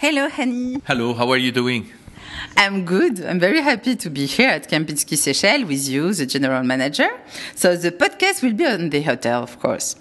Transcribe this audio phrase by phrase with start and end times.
[0.00, 0.80] Hello, Hani.
[0.86, 1.84] Hello, how are you doing?
[2.56, 3.22] I'm good.
[3.22, 7.10] I'm very happy to be here at Kempinski Seychelles with you, the general manager.
[7.54, 9.96] So the podcast will be on the hotel, of course.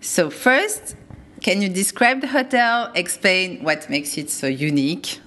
[0.00, 0.96] So first,
[1.42, 5.20] can you describe the hotel, explain what makes it so unique?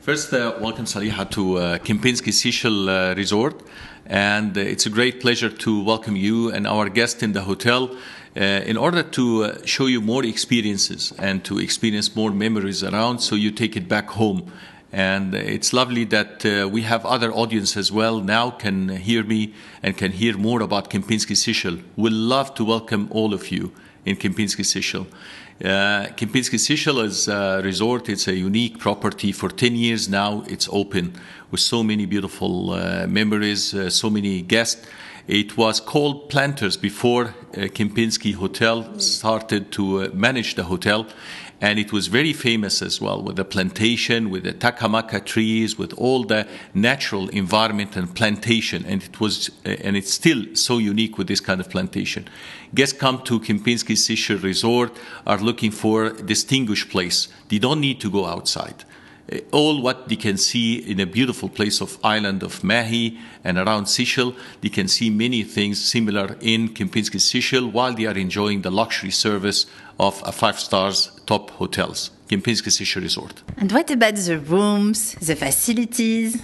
[0.00, 3.64] First, uh, welcome Saliha to uh, Kempinski Seychelles uh, Resort.
[4.06, 7.96] And uh, it's a great pleasure to welcome you and our guest in the hotel
[8.36, 13.18] uh, in order to uh, show you more experiences and to experience more memories around
[13.18, 14.50] so you take it back home.
[14.92, 19.54] And it's lovely that uh, we have other audience as well now can hear me
[19.82, 21.80] and can hear more about Kempinski Seychelles.
[21.96, 23.72] We'll love to welcome all of you
[24.04, 25.06] in Kempinski Seychelles.
[25.62, 29.30] Uh, Kempinski Seychelles uh, resort, it's a unique property.
[29.30, 31.12] For 10 years now, it's open
[31.50, 34.86] with so many beautiful uh, memories, uh, so many guests.
[35.30, 41.06] It was called Planters before uh, Kempinski Hotel started to uh, manage the hotel.
[41.60, 45.92] And it was very famous as well with the plantation, with the takamaka trees, with
[45.92, 48.84] all the natural environment and plantation.
[48.84, 52.26] And it was, uh, and it's still so unique with this kind of plantation.
[52.74, 54.96] Guests come to Kempinski Seychelles Resort
[55.28, 57.28] are looking for a distinguished place.
[57.50, 58.84] They don't need to go outside
[59.52, 63.86] all what they can see in a beautiful place of island of Mahé and around
[63.86, 64.34] Seychelles.
[64.60, 69.10] They can see many things similar in Kempinski Seychelles while they are enjoying the luxury
[69.10, 69.66] service
[69.98, 73.42] of a five stars top hotels, Kempinski Seychelles Resort.
[73.56, 76.42] And what about the rooms, the facilities?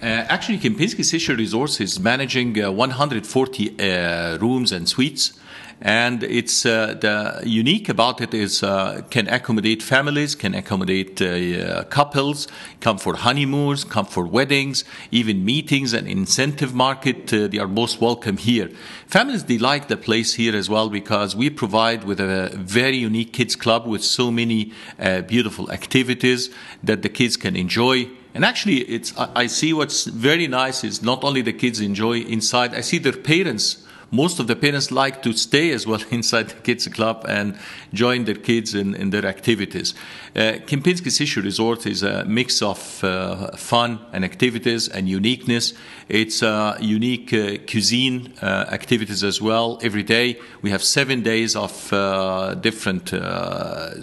[0.00, 5.38] Uh, actually, Kempinski Seychelles Resorts is managing uh, 140 uh, rooms and suites
[5.80, 11.84] and it's uh, the unique about it is uh, can accommodate families, can accommodate uh,
[11.84, 12.48] couples,
[12.80, 17.32] come for honeymoons, come for weddings, even meetings and incentive market.
[17.32, 18.70] Uh, they are most welcome here.
[19.06, 23.32] Families they like the place here as well because we provide with a very unique
[23.32, 26.50] kids club with so many uh, beautiful activities
[26.82, 28.08] that the kids can enjoy.
[28.32, 32.74] And actually, it's I see what's very nice is not only the kids enjoy inside.
[32.74, 33.83] I see their parents
[34.14, 37.58] most of the parents like to stay as well inside the kids club and
[37.92, 39.94] join their kids in, in their activities.
[40.36, 45.74] Uh, Kempinski Resort is a mix of uh, fun and activities and uniqueness.
[46.08, 49.78] It's a unique uh, cuisine uh, activities as well.
[49.82, 53.94] Every day we have seven days of uh, different uh,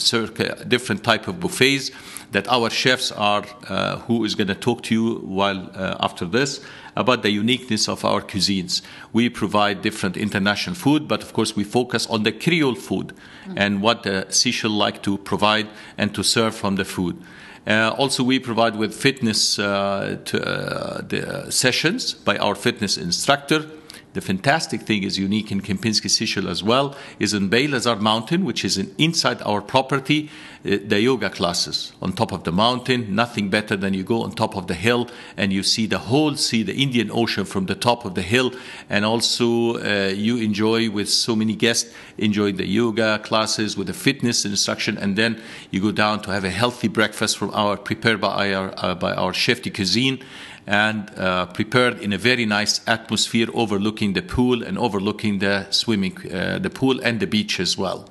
[0.68, 1.92] different type of buffets
[2.32, 6.26] that our chefs are uh, who is going to talk to you while uh, after
[6.26, 6.62] this
[6.96, 8.82] about the uniqueness of our cuisines.
[9.14, 13.14] We provide different international food, but of course we focus on the Creole food
[13.56, 17.22] and what the Seychelles like to provide and to serve from the food.
[17.68, 23.66] Uh, also, we provide with fitness uh, to, uh, the sessions by our fitness instructor
[24.14, 28.44] the fantastic thing is unique in Kempinski Seychelles as well is in Baie Lazare Mountain,
[28.44, 30.30] which is in, inside our property,
[30.66, 31.94] uh, the yoga classes.
[32.02, 33.16] On top of the mountain.
[33.16, 36.36] Nothing better than you go on top of the hill and you see the whole
[36.36, 38.52] sea, the Indian Ocean from the top of the hill,
[38.90, 43.94] and also uh, you enjoy with so many guests enjoy the yoga classes with the
[43.94, 48.20] fitness instruction, and then you go down to have a healthy breakfast from our prepared
[48.20, 50.20] by our uh, by our chef de cuisine
[50.68, 56.16] and uh, prepared in a very nice atmosphere overlooking the pool and overlooking the swimming,
[56.32, 58.10] uh, the pool and the beach as well.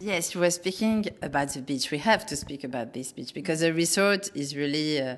[0.00, 1.90] Yes, you were speaking about the beach.
[1.90, 5.16] We have to speak about this beach because the resort is really uh,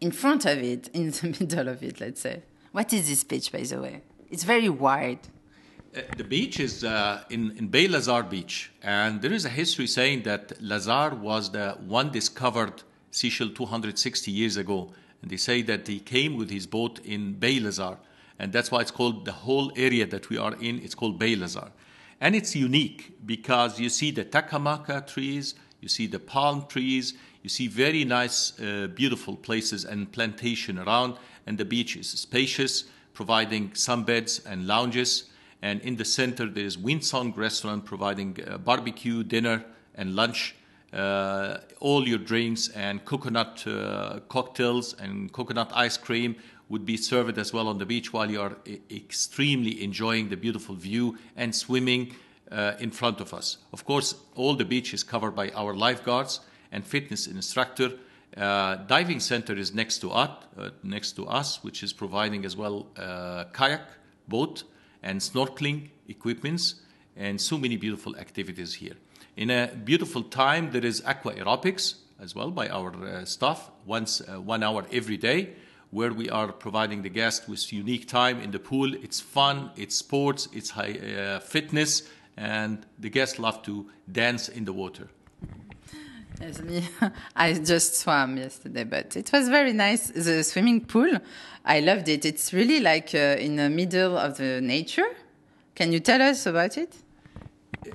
[0.00, 2.42] in front of it, in the middle of it, let's say.
[2.72, 4.02] What is this beach, by the way?
[4.30, 5.18] It's very wide.
[5.92, 9.88] Uh, the beach is uh, in, in Baie Lazare Beach, and there is a history
[9.88, 15.86] saying that Lazare was the one discovered Seychelles 260 years ago and they say that
[15.86, 17.98] he came with his boat in Baie Lazare.
[18.38, 21.36] And that's why it's called the whole area that we are in, it's called Baie
[21.36, 21.70] Lazare.
[22.20, 27.48] And it's unique because you see the takamaka trees, you see the palm trees, you
[27.48, 31.16] see very nice, uh, beautiful places and plantation around.
[31.46, 35.24] And the beach is spacious, providing sunbeds and lounges.
[35.62, 39.64] And in the center, there is Windsong Restaurant providing uh, barbecue, dinner,
[39.94, 40.54] and lunch
[40.92, 46.36] uh, all your drinks and coconut uh, cocktails and coconut ice cream
[46.68, 48.56] would be served as well on the beach while you are
[48.90, 52.14] extremely enjoying the beautiful view and swimming
[52.50, 53.58] uh, in front of us.
[53.72, 56.40] Of course, all the beach is covered by our lifeguards
[56.72, 57.92] and fitness instructor.
[58.36, 62.56] Uh, diving center is next to us, uh, next to us, which is providing as
[62.56, 63.82] well uh, kayak,
[64.28, 64.62] boat,
[65.02, 66.76] and snorkeling equipments,
[67.16, 68.94] and so many beautiful activities here.
[69.36, 74.20] In a beautiful time, there is aqua aerobics as well by our uh, staff, once
[74.20, 75.50] uh, one hour every day,
[75.90, 78.94] where we are providing the guest with unique time in the pool.
[78.94, 82.02] It's fun, it's sports, it's high uh, fitness,
[82.36, 85.08] and the guests love to dance in the water.
[86.40, 86.88] Yes, me.
[87.36, 90.08] I just swam yesterday, but it was very nice.
[90.08, 91.18] The swimming pool,
[91.64, 92.24] I loved it.
[92.24, 95.08] It's really like uh, in the middle of the nature.
[95.74, 96.96] Can you tell us about it?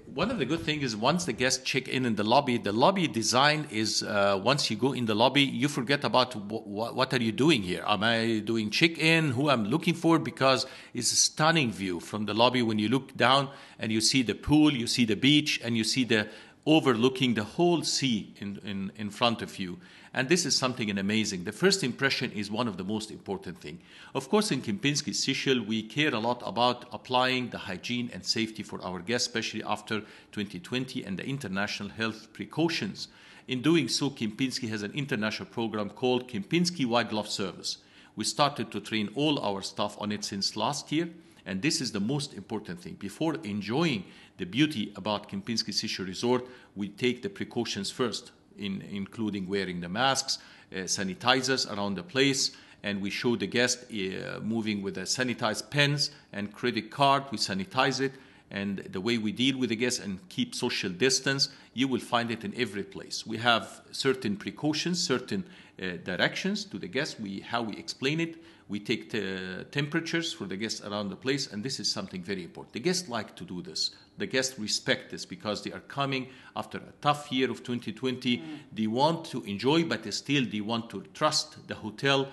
[0.08, 2.72] One of the good things is once the guests check in in the lobby, the
[2.72, 7.14] lobby design is uh, once you go in the lobby, you forget about wh- what
[7.14, 7.84] are you doing here?
[7.86, 9.32] Am I doing check in?
[9.32, 10.18] Who I'm looking for?
[10.18, 10.66] Because
[10.96, 14.34] it's a stunning view from the lobby when you look down and you see the
[14.34, 16.30] pool, you see the beach, and you see the
[16.66, 19.78] overlooking the whole sea in, in, in front of you.
[20.18, 21.44] And this is something amazing.
[21.44, 23.80] The first impression is one of the most important thing.
[24.14, 28.64] Of course, in Kempinski Seychelles, we care a lot about applying the hygiene and safety
[28.64, 30.00] for our guests, especially after
[30.32, 33.10] 2020 and the international health precautions.
[33.50, 37.80] In doing so, Kempinski has an international program called Kempinski White Glove Service.
[38.16, 41.10] We started to train all our staff on it since last year.
[41.46, 42.94] And this is the most important thing.
[42.94, 44.06] Before enjoying
[44.38, 49.90] the beauty about Kempinski Seychelles Resort, we take the precautions first, in, including wearing the
[49.90, 50.40] masks,
[50.72, 52.52] uh, sanitizers around the place,
[52.84, 57.24] and we show the guest uh, moving with a sanitized pens and credit card.
[57.31, 58.13] We sanitize it,
[58.52, 62.30] and the way we deal with the guests and keep social distance, you will find
[62.31, 63.25] it in every place.
[63.25, 65.44] We have certain precautions, certain
[65.81, 67.19] uh, directions to the guests.
[67.19, 68.38] We how we explain it.
[68.68, 72.44] We take the temperatures for the guests around the place, and this is something very
[72.44, 72.74] important.
[72.74, 73.92] The guests like to do this.
[74.18, 78.38] The guests respect this because they are coming after a tough year of 2020.
[78.38, 78.44] Mm.
[78.74, 82.30] They want to enjoy, but still they want to trust the hotel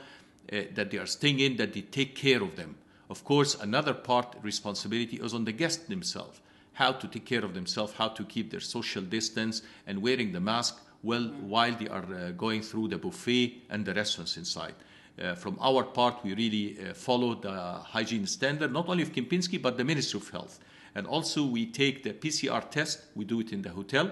[0.50, 2.76] uh, that they are staying in, that they take care of them.
[3.11, 6.40] Of course, another part responsibility is on the guests themselves.
[6.75, 10.40] How to take care of themselves, how to keep their social distance, and wearing the
[10.40, 11.40] mask well mm.
[11.43, 14.75] while they are uh, going through the buffet and the restaurants inside.
[15.20, 17.52] Uh, from our part, we really uh, follow the
[17.84, 20.58] hygiene standard, not only of Kempinski, but the Ministry of Health.
[20.94, 24.10] And also, we take the PCR test, we do it in the hotel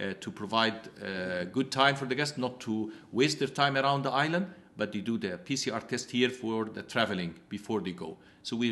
[0.00, 4.02] uh, to provide uh, good time for the guests, not to waste their time around
[4.02, 4.46] the island,
[4.76, 8.16] but they do the PCR test here for the traveling before they go.
[8.42, 8.70] So we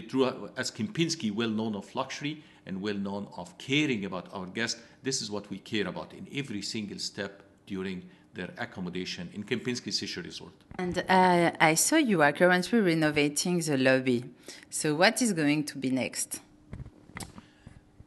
[0.57, 4.81] as Kempinski, well known of luxury and well known of caring about our guests.
[5.03, 8.03] This is what we care about in every single step during
[8.35, 10.53] their accommodation in Kempinski Seychelles Resort.
[10.79, 14.25] And uh, I saw you are currently renovating the lobby.
[14.71, 16.41] So what is going to be next?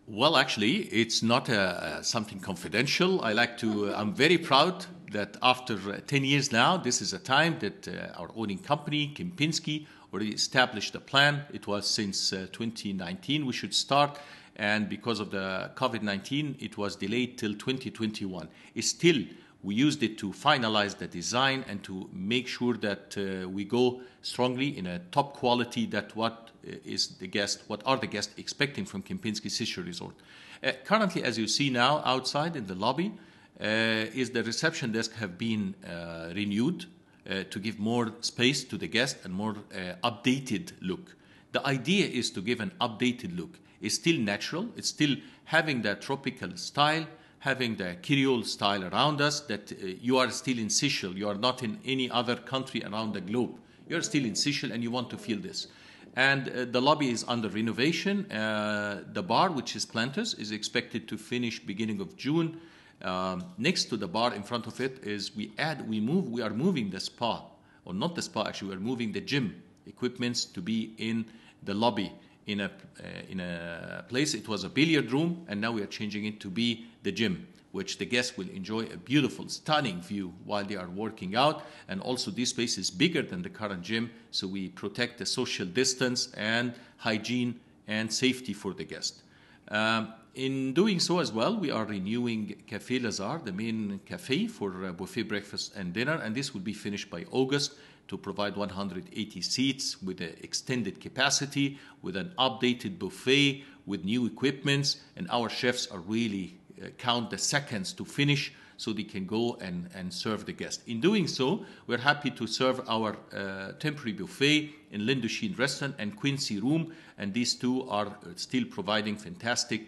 [0.08, 3.22] Well, actually, it's not uh, uh something confidential.
[3.22, 3.90] I like to.
[3.90, 7.88] Uh, I'm very proud that after uh, 10 years now, this is a time that
[7.88, 11.42] uh, our owning company, Kempinski, already established a plan.
[11.52, 14.20] It was since 2019 we should start,
[14.56, 18.48] and because of the COVID 19, it was delayed till 2021.
[18.76, 19.24] It's still
[19.66, 24.00] we used it to finalize the design and to make sure that uh, we go
[24.22, 26.76] strongly in a top quality that what uh,
[27.20, 30.16] the guest, what are the guests expecting from Kempinski Seychelles Resort.
[30.64, 33.12] Uh, currently, as you see now outside in the lobby,
[33.60, 33.66] uh,
[34.14, 36.86] is the reception desk have been uh, renewed
[37.28, 39.56] uh, to give more space to the guest and more
[40.04, 41.16] updated look.
[41.54, 43.58] The idea is to give an updated look.
[43.82, 44.70] It's still natural.
[44.76, 45.16] It's still
[45.46, 47.08] having that tropical style
[47.46, 51.16] having the Creole style around us, that uh, you are still in Seychelles.
[51.16, 53.52] You are not in any other country around the globe.
[53.88, 55.68] You're still in Seychelles and you want to feel this.
[56.16, 58.32] And uh, the lobby is under renovation.
[58.32, 62.60] Uh, the bar, which is Planters, is expected to finish beginning of June.
[63.04, 66.42] Um, next to the bar, in front of it, is we add, we move, we
[66.42, 67.44] are moving the spa,
[67.86, 71.26] or not the spa actually, we are moving the gym equipments to be in
[71.62, 72.12] the lobby
[72.48, 74.34] in a uh, in a place.
[74.34, 77.48] It was a billiard room, and now we are changing it to be the gym,
[77.72, 81.64] which the guests will enjoy a beautiful, stunning view while they are working out.
[81.88, 85.66] And also, this space is bigger than the current gym, so we protect the social
[85.66, 89.24] distance and hygiene and safety for the guest.
[89.70, 94.86] Um, in doing so as well, we are renewing Cafe Lazare, the main cafe for
[94.86, 97.76] uh, buffet breakfast and dinner, and this will be finished by August
[98.10, 104.98] to provide 180 seats with an extended capacity, with an updated buffet, with new equipments,
[105.16, 109.58] and our chefs are really uh, count the seconds to finish so they can go
[109.62, 110.82] and, and serve the guest.
[110.86, 116.14] In doing so, we're happy to serve our uh, temporary buffet in L'Indochine restaurant and
[116.14, 119.88] Quincy room, and these two are uh, still providing fantastic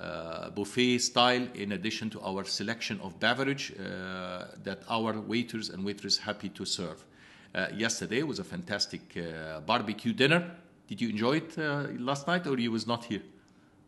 [0.00, 5.84] uh, buffet style in addition to our selection of beverage uh, that our waiters and
[5.84, 7.04] waitresses happy to serve.
[7.54, 10.50] Uh, yesterday was a fantastic uh, barbecue dinner.
[10.86, 13.22] Did you enjoy it uh, last night, or you was not here?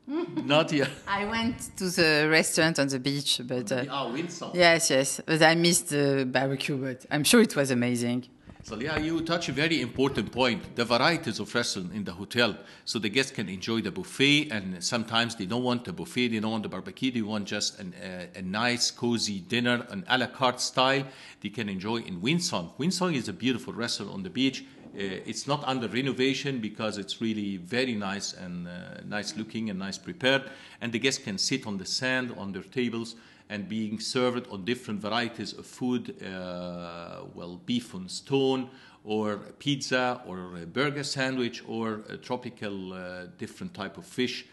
[0.45, 0.91] not yet.
[1.07, 4.53] I went to the restaurant on the beach, but uh, oh.
[4.55, 6.77] Yes, yes, but I missed the barbecue.
[6.77, 8.27] But I'm sure it was amazing.
[8.63, 10.77] So yeah, you touch a very important point.
[10.77, 14.85] The varieties of restaurant in the hotel, so the guests can enjoy the buffet, and
[14.85, 17.95] sometimes they don't want the buffet, they don't want the barbecue, they want just an,
[17.95, 21.05] uh, a nice, cozy dinner, an a la carte style.
[21.41, 22.77] They can enjoy in Windsong.
[22.79, 24.65] Windsong is a beautiful restaurant on the beach.
[24.93, 29.79] Uh, it's not under renovation because it's really very nice and uh, nice looking and
[29.79, 30.43] nice prepared,
[30.81, 33.15] and the guests can sit on the sand on their tables
[33.49, 38.71] and being served on different varieties of food, uh, well, beef on stone,
[39.05, 44.47] or pizza, or a burger sandwich, or a tropical uh, different type of fish.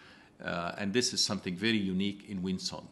[0.44, 2.86] Uh, and this is something very unique in Windsong.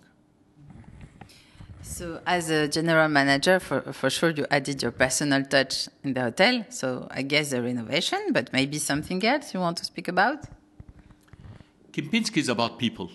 [1.85, 6.21] So, as a general manager, for, for sure you added your personal touch in the
[6.23, 6.65] hotel.
[6.69, 10.45] So, I guess the renovation, but maybe something else you want to speak about?
[11.93, 13.11] Kempinski is about people.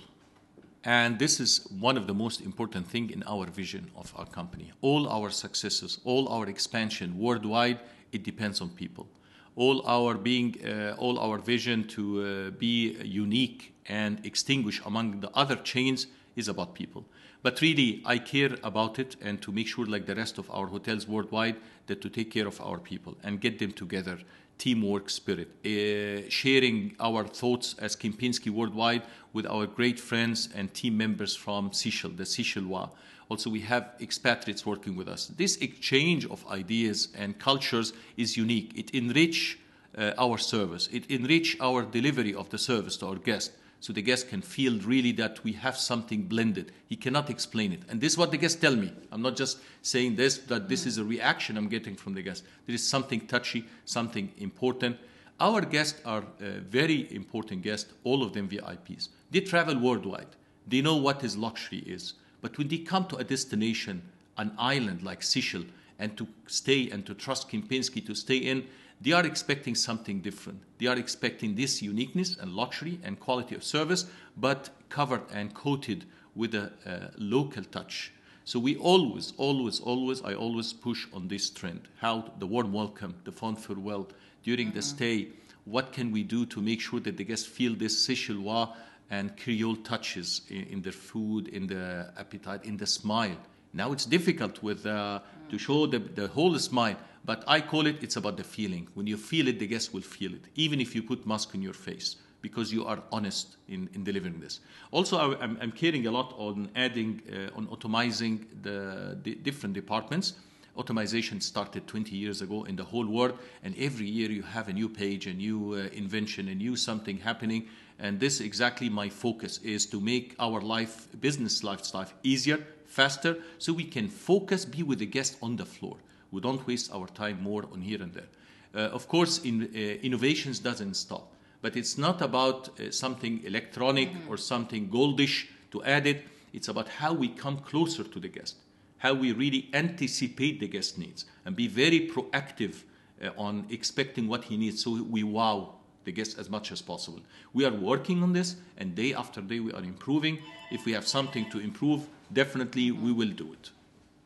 [0.85, 4.73] And this is one of the most important thing in our vision of our company.
[4.81, 7.81] All our successes, all our expansion worldwide,
[8.13, 9.09] it depends on people.
[9.57, 15.31] All our being, uh, all our vision to uh, be unique and extinguish among the
[15.35, 17.05] other chains is about people.
[17.43, 20.67] But really, I care about it and to make sure, like the rest of our
[20.67, 21.57] hotels worldwide,
[21.87, 24.19] that to take care of our people and get them together
[24.59, 30.99] teamwork spirit, uh, sharing our thoughts as Kempinski worldwide with our great friends and team
[30.99, 32.91] members from Seychelles, the Seychellois.
[33.31, 35.29] Also, we have expatriates working with us.
[35.29, 38.73] This exchange of ideas and cultures is unique.
[38.77, 39.59] It enrich
[39.97, 40.89] uh, our service.
[40.93, 44.79] It enrich our delivery of the service to our guests so the guest can feel
[44.81, 46.71] really that we have something blended.
[46.87, 47.81] He cannot explain it.
[47.89, 48.93] And this is what the guests tell me.
[49.11, 52.47] I'm not just saying this, that this is a reaction I'm getting from the guests.
[52.67, 54.99] There is something touchy, something important.
[55.41, 59.09] Our guests are uh, very important guests, all of them VIPs.
[59.31, 60.37] They travel worldwide.
[60.69, 62.15] They know what his luxury is.
[62.43, 64.03] But when they come to a destination,
[64.37, 65.67] an island like Seychelles,
[65.99, 68.67] and to stay and to trust Kempinski to stay in,
[69.01, 70.61] they are expecting something different.
[70.79, 76.05] They are expecting this uniqueness and luxury and quality of service, but covered and coated
[76.35, 76.71] with a,
[77.17, 78.13] local touch.
[78.45, 81.89] So we always, always, always, I always push on this trend.
[81.99, 84.09] How the warm welcome, the fond farewell
[84.43, 84.77] during mm-hmm.
[84.77, 85.29] the stay.
[85.65, 88.75] What can we do to make sure that the guests feel this Seychellois
[89.11, 93.37] and Creole touches in, in their food, in the appetite, in the smile?
[93.73, 98.03] Now it's difficult with uh, to show the, the whole smile, but I call it
[98.03, 98.89] it's about the feeling.
[98.95, 101.63] When you feel it, the guest will feel it, even if you put mask on
[101.63, 104.61] your face, because you are honest in, in delivering this.
[104.91, 109.75] Also, I, am I'm caring a lot on adding uh, on automizing the, the different
[109.75, 110.35] departments.
[110.77, 114.73] Automation started 20 years ago in the whole world, and every year you have a
[114.73, 117.69] new page, a new uh, invention, a new something happening.
[117.99, 123.73] And this exactly my focus is to make our life, business lifestyle, easier, faster so
[123.73, 125.97] we can focus, be with the guest on the floor.
[126.31, 128.29] We don't waste our time more on here and there.
[128.75, 134.11] Uh, of course, in, uh, innovations doesn't stop, but it's not about uh, something electronic
[134.11, 134.31] mm-hmm.
[134.31, 136.25] or something goldish to add it.
[136.53, 138.57] It's about how we come closer to the guest,
[138.99, 142.83] how we really anticipate the guest needs and be very proactive
[143.23, 147.21] uh, on expecting what he needs so we wow the guest as much as possible.
[147.53, 150.39] We are working on this, and day after day we are improving.
[150.71, 153.71] If we have something to improve, definitely we will do it.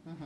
[0.08, 0.24] Mm-hmm.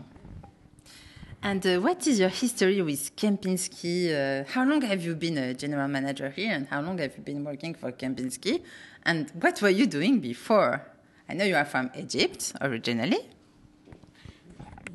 [1.43, 4.11] And uh, what is your history with Kempinski?
[4.11, 7.23] Uh, how long have you been a general manager here, and how long have you
[7.23, 8.63] been working for Kempinski?
[9.05, 10.85] And what were you doing before?
[11.29, 13.19] I know you are from Egypt originally.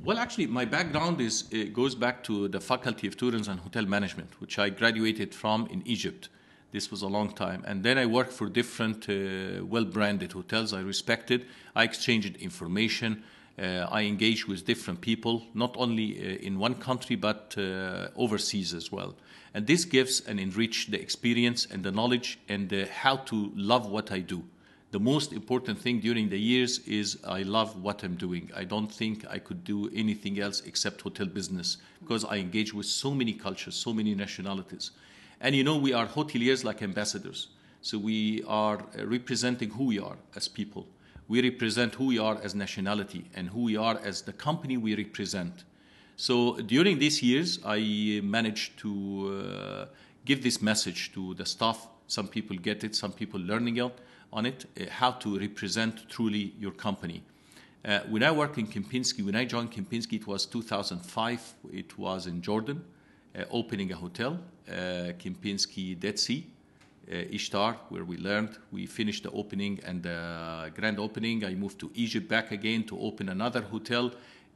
[0.04, 4.30] Well, actually, my background is goes back to the Faculty of Tourism and Hotel Management,
[4.42, 6.28] which I graduated from in Egypt.
[6.74, 7.64] This was a long time.
[7.66, 11.46] And then I worked for different uh, well branded hotels I respected.
[11.74, 13.24] I exchanged information.
[13.58, 18.74] Uh, I engage with different people, not only uh, in one country, but uh, overseas
[18.74, 19.16] as well.
[19.54, 23.88] And this gives and enrich the experience and the knowledge and uh, how to love
[23.88, 24.44] what I do.
[24.90, 28.52] The most important thing during the years is I love what I'm doing.
[28.56, 32.86] I don't think I could do anything else except hotel business because I engage with
[32.86, 34.92] so many cultures, so many nationalities.
[35.42, 37.50] And you know, we are hoteliers like ambassadors.
[37.82, 40.88] So we are representing who we are as people.
[41.28, 44.96] We represent who we are as nationality and who we are as the company we
[44.96, 45.64] represent.
[46.16, 49.86] So during these years, I managed to uh,
[50.26, 51.88] give this message to the staff.
[52.08, 53.80] Some people get it, some people learning
[54.32, 57.24] on it, uh, how to represent truly your company.
[57.86, 61.54] Uh, when I worked in Kempinski, when I joined Kempinski, it was 2005.
[61.74, 62.84] It was in Jordan
[63.36, 64.40] uh, opening a hotel,
[64.70, 64.72] uh,
[65.20, 66.48] Kempinski Dead Sea,
[67.08, 68.58] Ishtar, where we learned.
[68.72, 71.44] We finished the opening and the grand opening.
[71.44, 74.12] I moved to Egypt back again to open another hotel,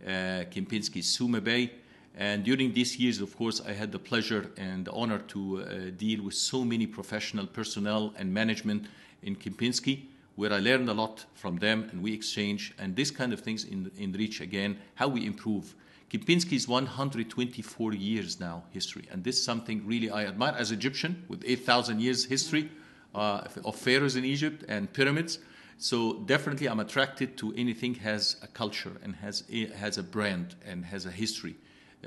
[0.05, 1.71] Kempinski Soma Bay.
[2.15, 5.75] And during these years, of course, I had the pleasure and the honor to uh,
[5.95, 8.87] deal with so many professional personnel and management
[9.21, 13.33] in Kempinski, where I learned a lot from them and we exchange and this kind
[13.33, 15.75] of things in, in reach again, how we improve.
[16.09, 21.25] Kempinski is 124 years now history, and this is something really I admire as Egyptian
[21.27, 22.71] with 8,000 years history
[23.13, 25.39] uh, of pharaohs in Egypt and pyramids.
[25.77, 29.43] So definitely, I'm attracted to anything has a culture and has
[29.75, 31.55] has a brand and has a history.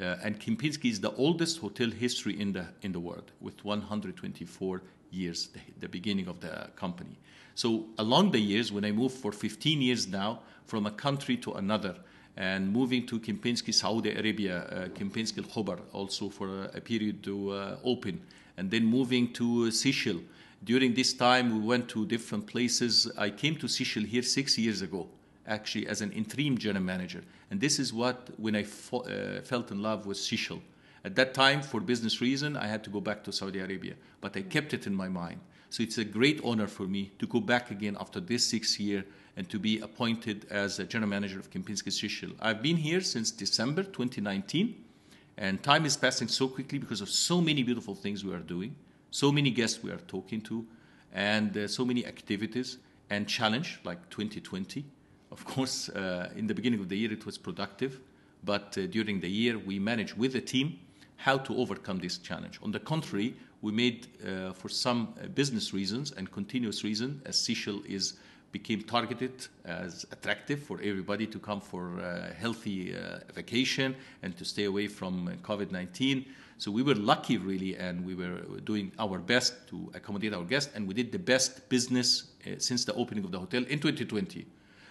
[0.01, 4.83] Uh, and Kempinski is the oldest hotel history in the in the world, with 124
[5.11, 7.19] years, the, the beginning of the company.
[7.55, 11.53] So along the years, when I moved for 15 years now from a country to
[11.53, 11.97] another,
[12.37, 17.77] and moving to Kempinski, Saudi Arabia, uh, Kempinski Khobar, also for a, period to uh,
[17.85, 18.21] open,
[18.57, 20.23] and then moving to Seychelles.
[20.63, 23.11] During this time, we went to different places.
[23.17, 25.09] I came to Seychelles here six years ago,
[25.47, 27.23] actually, as an interim general manager.
[27.51, 30.61] And this is what, when I fo- uh, felt in love with Seychelles.
[31.03, 34.37] At that time, for business reason, I had to go back to Saudi Arabia, but
[34.37, 35.41] I kept it in my mind.
[35.71, 39.05] So it's a great honor for me to go back again after this six year
[39.37, 42.35] and to be appointed as a general manager of Kempinski Seychelles.
[42.41, 44.75] I've been here since December 2019,
[45.39, 48.75] and time is passing so quickly because of so many beautiful things we are doing,
[49.11, 50.67] so many guests we are talking to,
[51.15, 52.77] and uh, so many activities
[53.09, 54.85] and challenge like 2020.
[55.31, 58.01] Of course, uh, in the beginning of the year it was productive,
[58.45, 60.79] but uh, during the year we managed with the team
[61.21, 62.59] how to overcome this challenge.
[62.63, 67.37] On the contrary, we made, uh, for some uh, business reasons and continuous reason, as
[67.39, 68.15] Seychelles is
[68.53, 74.45] became targeted as attractive for everybody to come for a healthy uh, vacation and to
[74.45, 76.27] stay away from uh, COVID-19.
[76.59, 80.73] So we were lucky, really, and we were doing our best to accommodate our guests,
[80.75, 84.47] and we did the best business uh, since the opening of the hotel in 2020.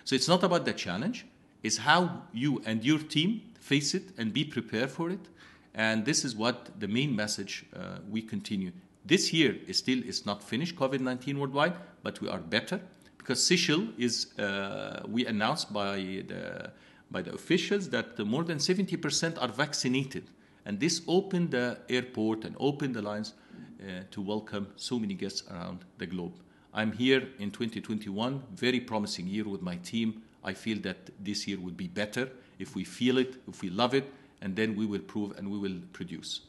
[0.05, 1.25] So it's not about the challenge;
[1.61, 5.27] it's how you and your team face it and be prepared for it.
[5.75, 8.71] And this is what the main message uh, we continue.
[9.05, 11.73] This year is still is not finished, COVID-19 worldwide,
[12.03, 12.79] but we are better
[13.17, 16.71] because Seychelles is, uh, we announced by the,
[17.11, 20.23] by the officials that more than 70% are vaccinated.
[20.65, 23.33] And this opened the airport and opened the lines
[23.81, 26.33] uh, to welcome so many guests around the globe.
[26.73, 30.23] I'm here in 2021, very promising year with my team.
[30.43, 33.93] I feel that this year would be better if we feel it, if we love
[33.93, 36.41] it, and then we will prove and we will produce.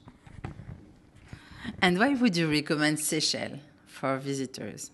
[1.83, 4.91] And why would you recommend Seychelles for visitors?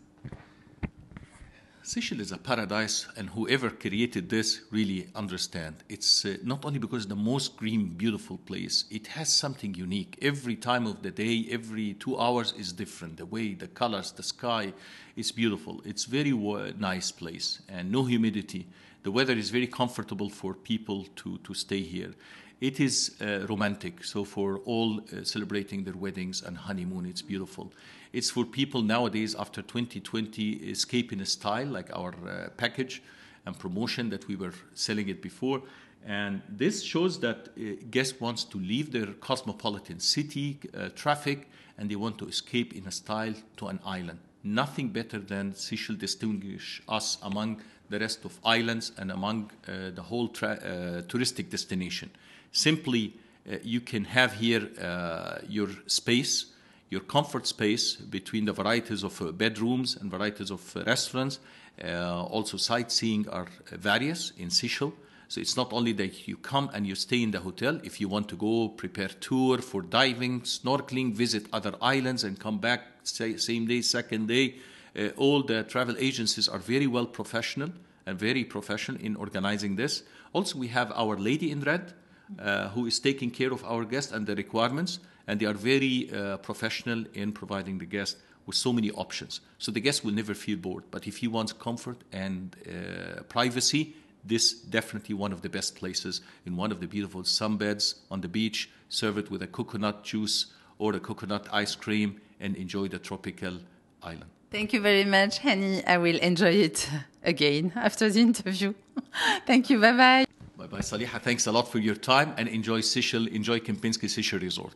[1.82, 5.76] Seychelles is a paradise, and whoever created this really understand.
[5.88, 8.86] It's uh, not only because it's the most green, beautiful place.
[8.90, 10.18] It has something unique.
[10.20, 13.18] Every time of the day, every two hours is different.
[13.18, 14.72] The way, the colors, the sky,
[15.14, 15.80] is beautiful.
[15.84, 16.32] It's very
[16.76, 18.66] nice place, and no humidity.
[19.04, 22.12] The weather is very comfortable for people to to stay here.
[22.60, 24.02] It is uh, romantic.
[24.02, 27.70] So for all uh, celebrating their weddings and honeymoon, it's beautiful.
[28.14, 33.02] It's for people nowadays after 2020 escaping a style like our uh, package
[33.44, 35.60] and promotion that we were selling it before.
[36.06, 41.90] And this shows that uh, guests wants to leave their cosmopolitan city uh, traffic and
[41.90, 44.20] they want to escape in a style to an island.
[44.42, 50.02] Nothing better than Seychelles distinguish us among the rest of islands and among uh, the
[50.02, 52.10] whole tra- uh, touristic destination.
[52.56, 53.12] Simply,
[53.46, 56.46] uh, you can have here uh, your space,
[56.88, 61.38] your comfort space between the varieties of uh, bedrooms and varieties of uh, restaurants.
[61.84, 64.94] Uh, also, sightseeing are various in Seychelles.
[65.28, 67.78] So it's not only that you come and you stay in the hotel.
[67.84, 72.56] If you want to go prepare tour for diving, snorkeling, visit other islands, and come
[72.56, 74.54] back say, same day, second day,
[74.98, 77.68] uh, all the travel agencies are very well professional
[78.06, 80.04] and very professional in organizing this.
[80.32, 81.92] Also, we have our Lady in Red,
[82.38, 86.10] uh, who is taking care of our guests and the requirements, and they are very
[86.12, 89.40] uh, professional in providing the guest with so many options.
[89.58, 90.84] So the guest will never feel bored.
[90.90, 96.20] But if he wants comfort and uh, privacy, this definitely one of the best places
[96.44, 98.70] in one of the beautiful sunbeds on the beach.
[98.88, 100.46] Serve it with a coconut juice
[100.78, 103.58] or a coconut ice cream and enjoy the tropical
[104.02, 104.30] island.
[104.50, 105.82] Thank you very much, Hani.
[105.86, 106.88] I will enjoy it
[107.22, 108.74] again after the interview.
[109.46, 109.80] Thank you.
[109.80, 110.25] Bye bye.
[110.56, 111.20] Bye bye, Saliha.
[111.20, 114.74] Thanks a lot for your time and enjoy Seychelles, enjoy Kempinski Seychelles Resort.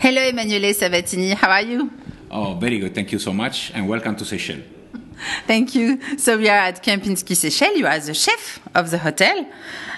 [0.00, 1.30] Hello, Emanuele Sabatini.
[1.32, 1.88] How are you?
[2.28, 2.92] Oh, very good.
[2.92, 4.64] Thank you so much, and welcome to Seychelles.
[5.46, 6.00] Thank you.
[6.18, 7.78] So we are at Kempinski Seychelles.
[7.78, 9.46] You are the chef of the hotel,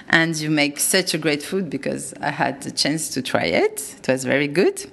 [0.09, 3.95] and you make such a great food because I had the chance to try it.
[3.97, 4.85] It was very good.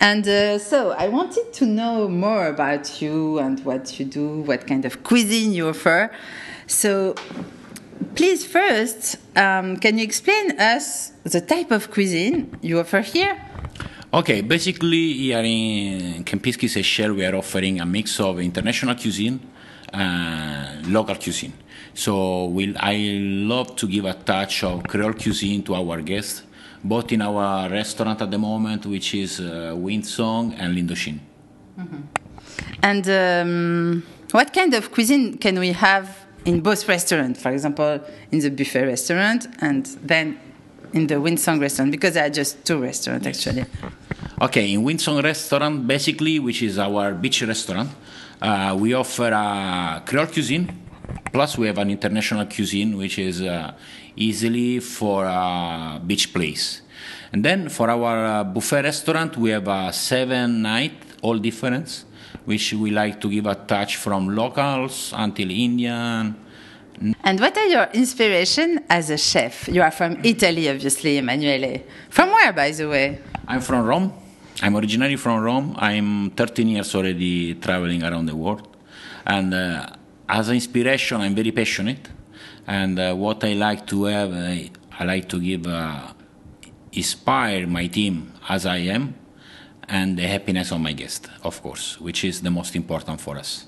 [0.00, 4.66] And uh, so I wanted to know more about you and what you do, what
[4.66, 6.10] kind of cuisine you offer.
[6.66, 7.14] So
[8.14, 13.40] please first, um, can you explain us the type of cuisine you offer here?
[14.12, 19.38] Okay, basically here in Kempinski Seychelles we are offering a mix of international cuisine
[19.92, 21.52] and local cuisine.
[21.94, 26.42] So we'll, I love to give a touch of Creole cuisine to our guests,
[26.82, 31.20] both in our restaurant at the moment, which is uh, Windsong and L'Indochine.
[32.82, 37.42] And um, what kind of cuisine can we have in both restaurants?
[37.42, 38.00] For example,
[38.30, 40.38] in the buffet restaurant and then
[40.92, 43.64] in the Windsong restaurant, because there are just two restaurants actually.
[44.40, 47.90] Okay, in Windsong restaurant, basically, which is our beach restaurant,
[48.40, 50.66] uh, we offer a Creole cuisine,
[51.32, 53.72] plus we have an international cuisine, which is uh,
[54.16, 56.82] easily for a beach place.
[57.32, 62.04] And then for our uh, buffet restaurant, we have a seven night, all different,
[62.50, 66.34] which we like to give a touch from locals until Indian.
[67.22, 69.68] And what are your inspiration as a chef?
[69.68, 71.82] You are from Italy, obviously, Emanuele.
[72.10, 73.20] From where, by the way?
[73.46, 74.12] I'm from Rome.
[74.62, 75.76] I'm originally from Rome.
[75.78, 78.66] I'm 13 years already traveling around the world.
[79.24, 79.86] And uh,
[80.28, 82.08] as an inspiration, I'm very passionate.
[82.66, 86.12] And uh, what I like to have, I, I like to give, uh,
[86.90, 89.14] inspire my team as I am,
[89.90, 93.66] and the happiness of my guest, of course, which is the most important for us.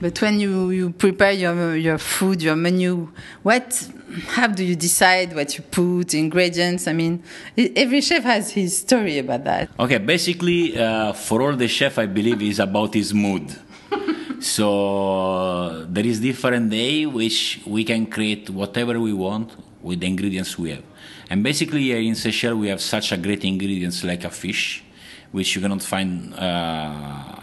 [0.00, 3.12] But when you, you prepare your, your food, your menu,
[3.42, 3.86] what,
[4.28, 6.88] how do you decide what you put, ingredients?
[6.88, 7.22] I mean,
[7.56, 9.68] every chef has his story about that.
[9.78, 13.54] Okay, basically, uh, for all the chef, I believe is about his mood.
[14.40, 20.58] so there is different day which we can create whatever we want with the ingredients
[20.58, 20.84] we have.
[21.30, 24.82] And basically, here in Seychelles, we have such a great ingredients like a fish,
[25.30, 27.36] which you cannot find uh,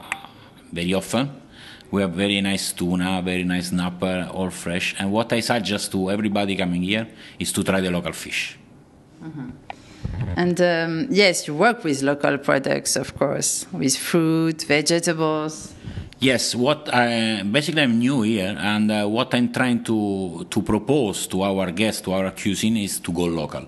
[0.73, 1.31] very often.
[1.89, 4.93] We have very nice tuna, very nice snapper, all fresh.
[4.99, 7.07] And what I suggest to everybody coming here
[7.39, 8.59] is to try the local fish.
[10.35, 15.73] And um, yes, you work with local products, of course, with fruit, vegetables.
[16.19, 21.27] Yes, what I, basically I'm new here, and uh, what I'm trying to to propose
[21.27, 23.67] to our guests, to our cuisine, is to go local.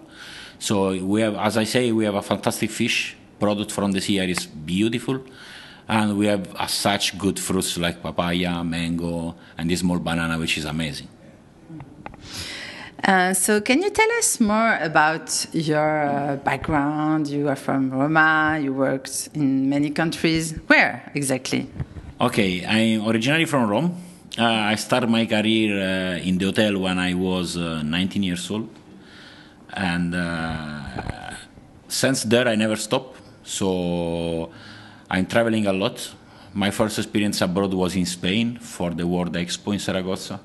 [0.57, 4.13] So we have, as I say, we have a fantastic fish product from the sea
[4.13, 5.21] here is beautiful,
[5.87, 10.57] and we have as such good fruits like papaya, mango, and this small banana, which
[10.57, 11.07] is amazing.
[13.03, 17.27] Uh, so, can you tell us more about your uh, background?
[17.27, 20.53] You are from Roma, you worked in many countries.
[20.65, 21.69] Where exactly?
[22.21, 23.95] Okay, I'm originally from Rome.
[24.37, 28.51] Uh, I started my career uh, in the hotel when I was uh, 19 years
[28.51, 28.67] old,
[29.71, 31.31] and uh,
[31.87, 33.21] since there I never stopped.
[33.43, 34.51] So
[35.09, 36.13] I'm traveling a lot.
[36.53, 40.41] My first experience abroad was in Spain for the World Expo in Saragossa.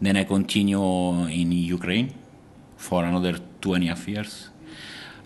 [0.00, 2.14] Then I continue in Ukraine
[2.76, 4.50] for another two and a half years.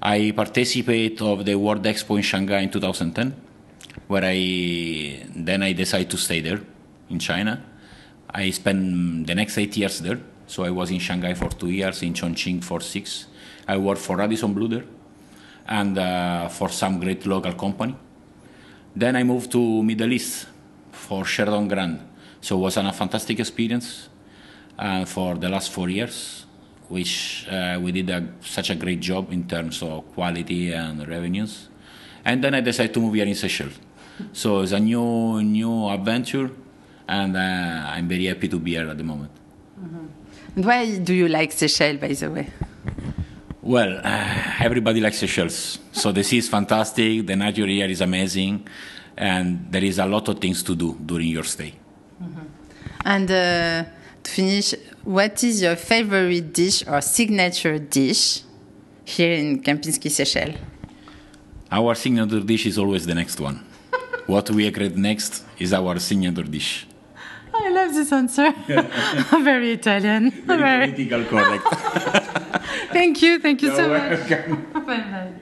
[0.00, 3.51] I participate of the World Expo in Shanghai in 2010
[4.06, 6.60] where I then I decided to stay there
[7.10, 7.62] in China.
[8.30, 10.20] I spent the next eight years there.
[10.46, 13.26] So I was in Shanghai for two years, in Chongqing for six.
[13.66, 14.84] I worked for Radisson Blu there
[15.66, 17.96] and uh, for some great local company.
[18.94, 20.46] Then I moved to Middle East
[20.90, 22.00] for Sheraton Grand.
[22.40, 24.08] So it was a fantastic experience
[24.78, 26.44] uh, for the last four years,
[26.88, 31.68] which uh, we did a, such a great job in terms of quality and revenues.
[32.24, 33.78] And then I decided to move here in Seychelles.
[34.32, 36.50] So it's a new new adventure,
[37.08, 39.30] and uh, I'm very happy to be here at the moment.
[40.54, 42.48] And why do you like Seychelles, by the way?
[43.62, 45.78] Well, uh, everybody likes Seychelles.
[45.92, 48.66] So the sea is fantastic, the nature here is amazing,
[49.16, 51.74] and there is a lot of things to do during your stay.
[53.04, 53.84] And uh,
[54.22, 58.42] to finish, what is your favorite dish or signature dish
[59.04, 60.56] here in Kempinski, Seychelles?
[61.72, 63.56] Our signature dish is always the next one.
[64.26, 66.86] what we create next is our signature dish.
[67.54, 68.52] I love this answer.
[69.50, 70.30] Very Italian.
[70.30, 70.92] Very.
[70.92, 71.66] political correct.
[72.92, 73.38] Thank you.
[73.38, 74.30] Thank you so You're much.
[74.30, 74.72] welcome.
[74.72, 75.32] Bye bye.